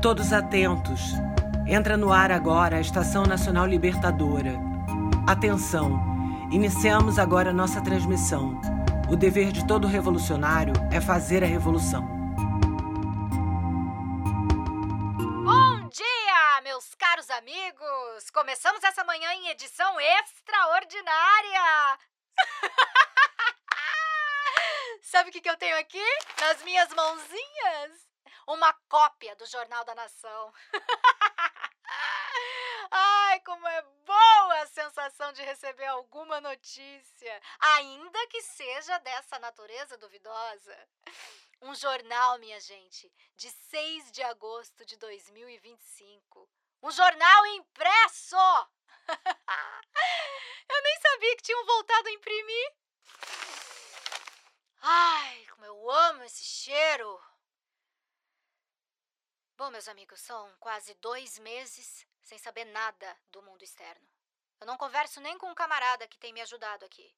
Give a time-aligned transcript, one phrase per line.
[0.00, 1.00] Todos atentos.
[1.66, 4.52] Entra no ar agora a Estação Nacional Libertadora.
[5.26, 5.98] Atenção!
[6.52, 8.60] Iniciamos agora nossa transmissão.
[9.10, 12.06] O dever de todo revolucionário é fazer a revolução.
[15.44, 18.30] Bom dia, meus caros amigos!
[18.32, 21.98] Começamos essa manhã em edição extraordinária!
[25.02, 26.04] Sabe o que, que eu tenho aqui?
[26.40, 27.57] Nas minhas mãozinhas?
[28.48, 30.52] Uma cópia do Jornal da Nação.
[32.90, 39.98] Ai, como é boa a sensação de receber alguma notícia, ainda que seja dessa natureza
[39.98, 40.88] duvidosa.
[41.60, 46.48] Um jornal, minha gente, de 6 de agosto de 2025.
[46.82, 48.34] Um jornal impresso!
[50.70, 52.72] Eu nem sabia que tinham voltado a imprimir.
[54.80, 57.20] Ai, como eu amo esse cheiro!
[59.58, 64.08] Bom, meus amigos, são quase dois meses sem saber nada do mundo externo.
[64.60, 67.12] Eu não converso nem com um camarada que tem me ajudado aqui.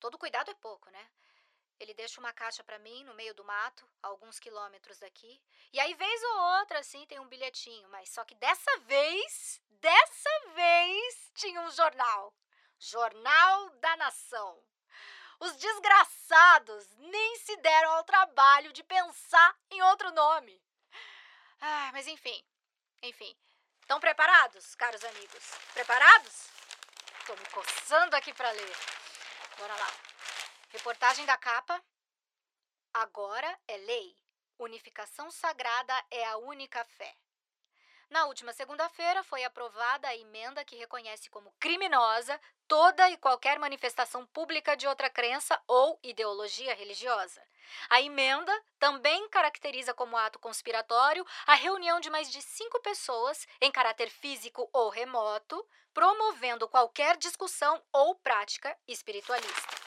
[0.00, 1.10] Todo cuidado é pouco, né?
[1.78, 5.38] Ele deixa uma caixa para mim no meio do mato, a alguns quilômetros daqui.
[5.70, 7.86] E aí, vez ou outra, assim, tem um bilhetinho.
[7.90, 12.34] Mas só que dessa vez, dessa vez, tinha um jornal.
[12.78, 14.64] Jornal da Nação.
[15.38, 20.58] Os desgraçados nem se deram ao trabalho de pensar em outro nome.
[21.64, 22.44] Ah, mas enfim,
[23.04, 23.36] enfim.
[23.80, 25.44] Estão preparados, caros amigos?
[25.72, 26.48] Preparados?
[27.20, 28.76] Estou me coçando aqui para ler.
[29.56, 29.92] Bora lá.
[30.70, 31.80] Reportagem da capa.
[32.92, 34.18] Agora é lei.
[34.58, 37.16] Unificação sagrada é a única fé.
[38.12, 44.26] Na última segunda-feira foi aprovada a emenda que reconhece como criminosa toda e qualquer manifestação
[44.26, 47.42] pública de outra crença ou ideologia religiosa.
[47.88, 53.72] A emenda também caracteriza como ato conspiratório a reunião de mais de cinco pessoas, em
[53.72, 59.82] caráter físico ou remoto, promovendo qualquer discussão ou prática espiritualista.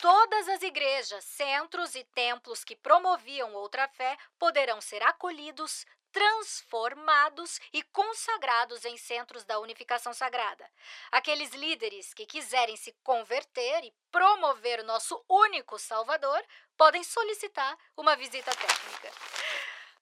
[0.00, 7.82] Todas as igrejas, centros e templos que promoviam outra fé poderão ser acolhidos, transformados e
[7.82, 10.68] consagrados em centros da unificação sagrada.
[11.10, 16.42] Aqueles líderes que quiserem se converter e promover o nosso único Salvador
[16.76, 19.12] podem solicitar uma visita técnica.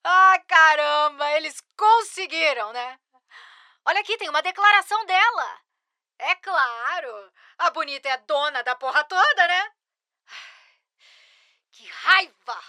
[0.04, 2.98] Ah, caramba, eles conseguiram, né?
[3.84, 5.60] Olha aqui, tem uma declaração dela.
[6.18, 9.72] É claro, a bonita é dona da porra toda, né?
[11.72, 12.62] Que raiva!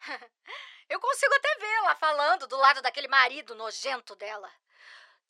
[0.88, 4.50] Eu consigo até vê-la falando do lado daquele marido nojento dela.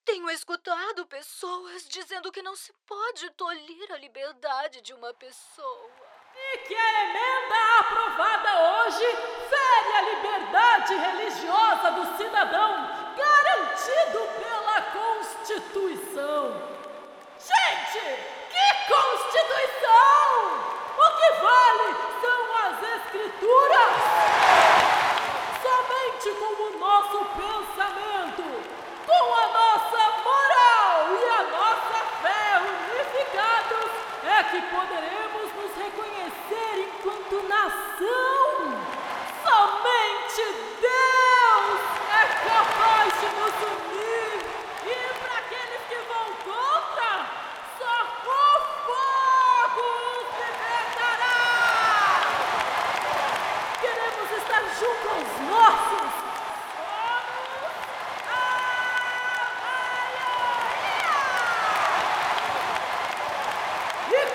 [0.04, 5.90] Tenho escutado pessoas dizendo que não se pode tolir a liberdade de uma pessoa.
[6.32, 9.04] E que a emenda aprovada hoje
[9.50, 16.78] fere a liberdade religiosa do cidadão, garantido pela Constituição.
[17.36, 18.00] Gente,
[18.48, 20.28] que Constituição!
[20.96, 21.88] O que vale
[22.22, 24.28] são as Escrituras!
[26.18, 28.42] somente com o nosso pensamento,
[29.06, 33.90] com a nossa moral e a nossa fé unificados,
[34.24, 38.48] é que poderemos nos reconhecer enquanto nação.
[39.44, 40.42] Somente
[40.80, 41.80] Deus
[42.10, 44.34] é capaz de nos unir.
[44.84, 47.10] E para aqueles que vão contra,
[47.78, 48.36] só o
[48.86, 49.86] fogo
[50.18, 51.40] os libertará.
[53.80, 56.28] Queremos estar junto aos nossos.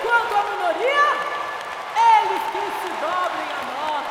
[0.04, 1.06] quanto à minoria,
[1.96, 4.06] eles que se dobrem a nós.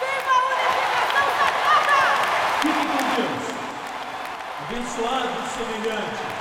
[0.00, 2.00] Viva a unificação sagrada!
[2.62, 3.44] Fique com Deus,
[4.86, 6.36] abençoado semelhante.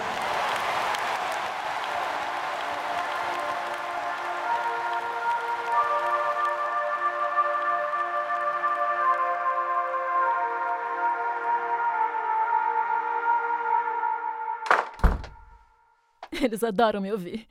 [16.44, 17.48] Eles adoram me ouvir.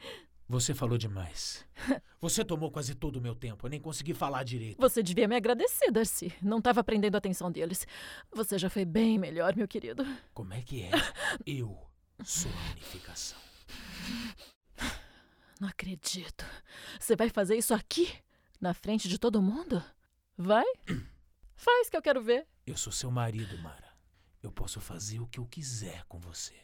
[0.48, 1.66] Você falou demais.
[2.24, 3.66] Você tomou quase todo o meu tempo.
[3.66, 4.80] Eu nem consegui falar direito.
[4.80, 6.32] Você devia me agradecer, Darcy.
[6.40, 7.86] Não estava prendendo a atenção deles.
[8.32, 10.06] Você já foi bem melhor, meu querido.
[10.32, 10.90] Como é que é?
[11.46, 11.86] Eu
[12.24, 13.38] sou a unificação.
[15.60, 16.46] Não acredito.
[16.98, 18.10] Você vai fazer isso aqui?
[18.58, 19.84] Na frente de todo mundo?
[20.34, 20.64] Vai?
[21.54, 22.46] Faz que eu quero ver.
[22.66, 23.92] Eu sou seu marido, Mara.
[24.42, 26.54] Eu posso fazer o que eu quiser com você.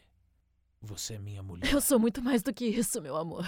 [0.82, 1.70] Você é minha mulher.
[1.72, 3.46] Eu sou muito mais do que isso, meu amor.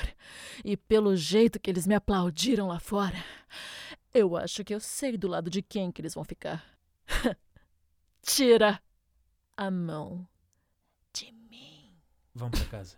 [0.62, 3.16] E pelo jeito que eles me aplaudiram lá fora,
[4.12, 6.62] eu acho que eu sei do lado de quem que eles vão ficar.
[8.20, 8.80] Tira
[9.56, 10.28] a mão
[11.12, 11.90] de mim.
[12.34, 12.96] Vamos pra casa.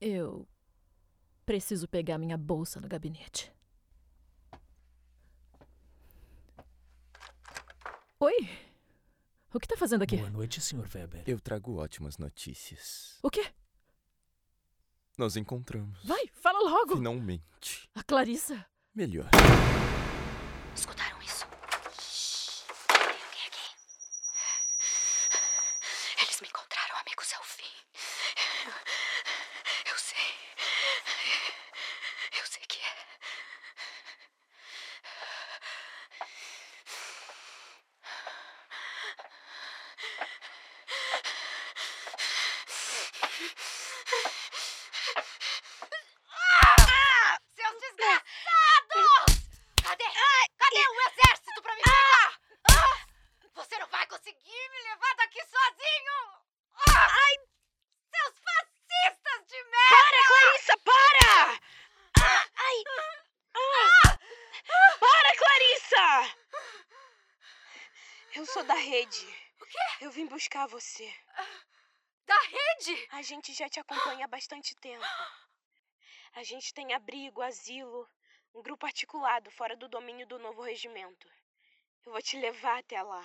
[0.00, 0.46] Eu
[1.46, 3.53] preciso pegar minha bolsa no gabinete.
[9.54, 10.16] O que tá fazendo aqui?
[10.16, 10.84] Boa noite, Sr.
[10.92, 11.22] Weber.
[11.26, 13.16] Eu trago ótimas notícias.
[13.22, 13.46] O quê?
[15.16, 16.02] Nós encontramos.
[16.04, 16.96] Vai, fala logo.
[16.96, 17.88] Finalmente.
[17.94, 18.66] A Clarissa.
[18.92, 19.30] Melhor.
[20.74, 21.46] Escutaram isso?
[22.00, 22.64] Shhh.
[22.88, 23.70] Tem alguém aqui.
[26.20, 27.72] Eles me encontraram, amigos, é o fim.
[29.88, 30.34] Eu sei.
[32.40, 32.94] Eu sei que é.
[46.30, 47.38] Ah!
[47.54, 49.40] Seus desgraçados!
[49.82, 50.04] Cadê?
[50.58, 52.38] Cadê o exército pra me pegar?
[52.70, 52.96] Ah!
[53.54, 56.16] Você não vai conseguir me levar daqui sozinho!
[56.88, 57.08] Ah!
[57.24, 57.34] Ai!
[58.14, 59.94] Seus fascistas de merda!
[59.94, 61.60] Para, Clarissa, para!
[62.56, 62.78] Ai!
[65.00, 66.06] Para, Clarissa!
[68.34, 69.26] Eu sou da rede.
[69.60, 69.78] O quê?
[70.00, 71.14] Eu vim buscar você.
[72.26, 73.08] Da rede?
[73.12, 75.04] A gente já te acompanha há bastante tempo.
[76.34, 78.08] A gente tem abrigo, asilo,
[78.52, 81.30] um grupo articulado fora do domínio do novo regimento.
[82.04, 83.24] Eu vou te levar até lá.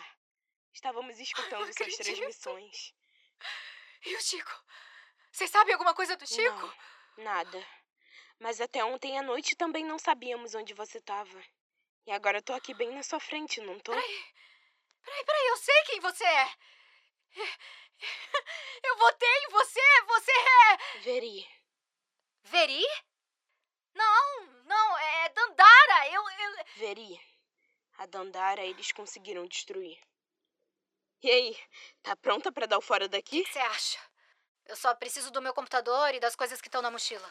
[0.71, 2.93] Estávamos escutando suas transmissões.
[4.05, 4.63] E o Chico?
[5.31, 6.73] Vocês sabem alguma coisa do Chico?
[7.17, 7.67] Não, nada.
[8.39, 11.43] Mas até ontem à noite também não sabíamos onde você estava.
[12.05, 13.91] E agora eu tô aqui bem na sua frente, não tô?
[13.91, 14.25] Peraí,
[15.03, 16.49] peraí, peraí, eu sei quem você é.
[18.81, 20.99] Eu votei em você, você é.
[21.01, 21.49] Veri,
[22.43, 22.85] Veri?
[23.93, 26.07] Não, não, é Dandara.
[26.09, 26.65] Eu, eu.
[26.77, 27.21] Veri.
[27.97, 29.99] A Dandara eles conseguiram destruir.
[31.21, 31.59] E aí,
[32.01, 33.43] tá pronta pra dar o fora O daqui?
[33.43, 33.99] que você acha?
[34.65, 37.29] Eu só preciso do meu computador e das coisas que estão na mochila.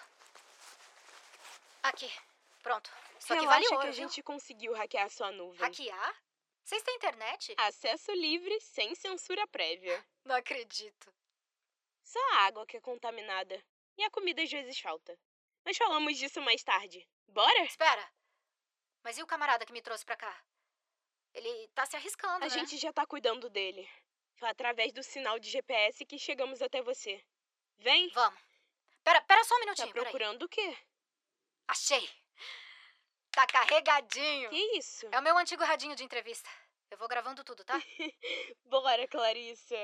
[1.82, 2.12] Aqui,
[2.62, 2.90] pronto.
[3.18, 4.02] Isso aqui vale ouro, que a viu?
[4.06, 5.60] gente conseguiu hackear a sua nuvem.
[5.60, 6.14] Hackear?
[6.68, 7.54] Vocês têm internet?
[7.56, 10.04] Acesso livre, sem censura prévia.
[10.22, 11.10] Não acredito.
[12.04, 13.64] Só a água que é contaminada.
[13.96, 15.18] E a comida às vezes falta.
[15.64, 17.08] Mas falamos disso mais tarde.
[17.26, 17.62] Bora?
[17.64, 18.12] Espera.
[19.02, 20.44] Mas e o camarada que me trouxe pra cá?
[21.32, 22.50] Ele tá se arriscando, A né?
[22.50, 23.90] gente já tá cuidando dele.
[24.36, 27.24] Foi através do sinal de GPS que chegamos até você.
[27.78, 28.10] Vem.
[28.10, 28.38] Vamos.
[29.02, 30.04] Pera, pera só um Tá minutinho, peraí.
[30.04, 30.76] procurando o quê?
[31.66, 32.10] Achei.
[33.32, 34.50] Tá carregadinho.
[34.50, 35.06] Que isso?
[35.12, 36.48] É o meu antigo radinho de entrevista.
[36.90, 37.74] Eu vou gravando tudo, tá?
[38.64, 39.76] Bora, Clarissa.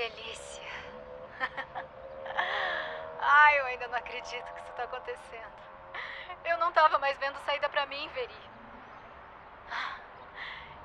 [0.00, 0.66] Delícia.
[3.20, 5.60] Ai, eu ainda não acredito que isso tá acontecendo.
[6.42, 8.50] Eu não tava mais vendo saída pra mim, Veri.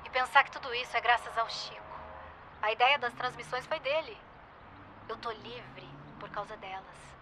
[0.04, 1.82] E pensar que tudo isso é graças ao Chico.
[2.60, 4.18] A ideia das transmissões foi dele.
[5.08, 5.88] Eu tô livre
[6.20, 7.16] por causa delas.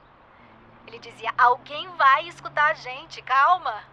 [0.88, 3.84] Ele dizia: alguém vai escutar a gente, calma.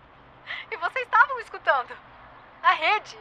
[0.72, 1.96] E vocês estavam escutando.
[2.64, 3.20] A rede.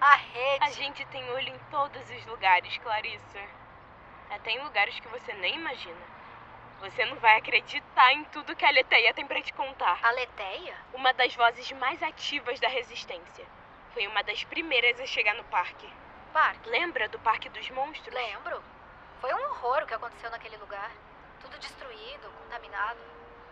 [0.00, 0.64] A rede.
[0.64, 3.61] A gente tem olho em todos os lugares, Clarissa.
[4.32, 6.00] Até em lugares que você nem imagina.
[6.80, 10.00] Você não vai acreditar em tudo que a Leteia tem pra te contar.
[10.02, 10.74] A Leteia?
[10.94, 13.46] Uma das vozes mais ativas da resistência.
[13.92, 15.86] Foi uma das primeiras a chegar no parque.
[16.32, 16.66] Parque.
[16.70, 18.14] Lembra do Parque dos Monstros?
[18.14, 18.64] Lembro.
[19.20, 20.90] Foi um horror o que aconteceu naquele lugar.
[21.42, 23.00] Tudo destruído, contaminado.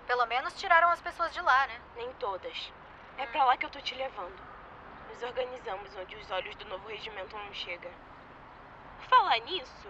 [0.06, 1.78] Pelo menos tiraram as pessoas de lá, né?
[1.94, 2.72] Nem todas.
[3.18, 4.42] É pra lá que eu tô te levando.
[5.10, 7.92] Nos organizamos onde os olhos do novo regimento não chegam.
[8.96, 9.88] Por falar nisso,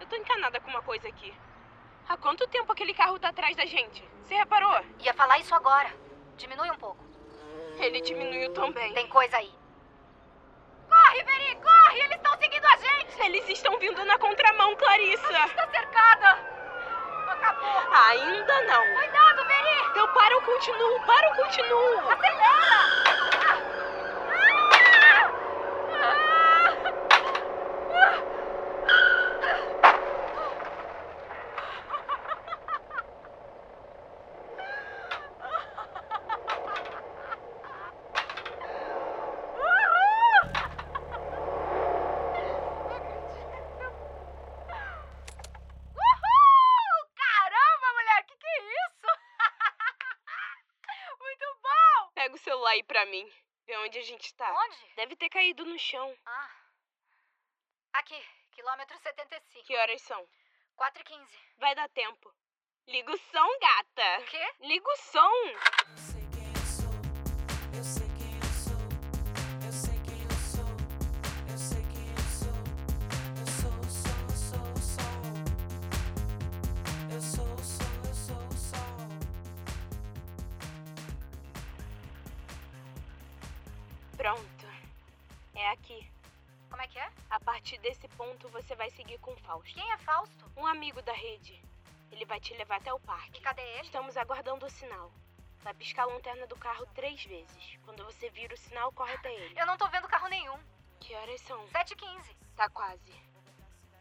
[0.00, 1.34] eu tô encanada com uma coisa aqui.
[2.08, 4.02] Há quanto tempo aquele carro tá atrás da gente?
[4.22, 4.80] Você reparou?
[5.00, 5.92] Ia falar isso agora.
[6.36, 7.04] Diminui um pouco.
[7.78, 8.92] Ele diminuiu também.
[8.94, 9.52] Tem coisa aí.
[10.88, 11.98] Corre, Veri, corre!
[12.00, 13.20] Eles estão seguindo a gente!
[13.22, 15.48] Eles estão vindo na contramão, Clarissa!
[15.56, 16.38] Tá cercada!
[17.28, 17.92] Acabou!
[18.08, 18.94] Ainda não!
[18.94, 19.98] Cuidado, Veri!
[19.98, 22.10] Eu paro, eu continuo, paro, eu continuo!
[22.10, 23.55] Acelera!
[52.66, 53.30] Aí pra mim.
[53.66, 54.52] Vê onde a gente tá.
[54.52, 54.94] Onde?
[54.94, 56.16] Deve ter caído no chão.
[56.24, 56.50] Ah.
[57.94, 59.66] Aqui, quilômetro 75.
[59.66, 60.28] Que horas são?
[60.76, 61.38] 4 e 15.
[61.58, 62.32] Vai dar tempo.
[62.86, 64.20] Liga o som, gata.
[64.20, 64.54] O quê?
[64.60, 66.15] Liga o som.
[84.26, 84.66] Pronto.
[85.54, 86.10] É aqui.
[86.68, 87.08] Como é que é?
[87.30, 89.72] A partir desse ponto você vai seguir com o Fausto.
[89.72, 90.50] Quem é Fausto?
[90.56, 91.62] Um amigo da rede.
[92.10, 93.40] Ele vai te levar até o E parque.
[93.40, 93.82] cadê ele?
[93.82, 95.12] Estamos aguardando o sinal.
[95.60, 97.78] Vai piscar a lanterna do carro três vezes.
[97.84, 99.60] Quando você vira o sinal, corre até ele.
[99.60, 100.58] Eu não tô vendo carro nenhum.
[100.98, 101.64] Que horas são?
[101.68, 102.36] 7 e 15.
[102.56, 103.14] Tá quase.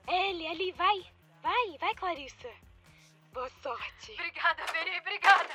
[0.08, 1.06] É ele, ali, vai.
[1.44, 2.52] Vai, vai, Clarissa.
[3.32, 4.14] Boa sorte.
[4.14, 5.54] Obrigada, Veri, obrigada.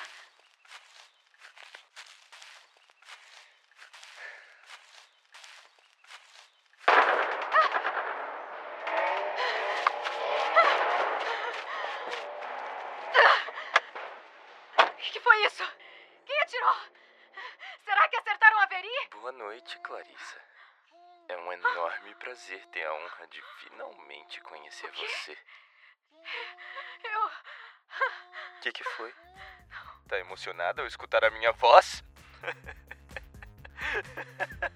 [14.78, 15.64] O que que foi isso?
[16.26, 16.76] Quem atirou?
[17.84, 19.08] Será que acertaram a Veri?
[19.12, 20.38] Boa noite, Clarissa.
[21.28, 25.38] É um enorme prazer ter a honra de finalmente conhecer você.
[27.04, 27.26] Eu.
[27.26, 29.14] O que, que foi?
[30.08, 32.04] Tá emocionada ao escutar a minha voz?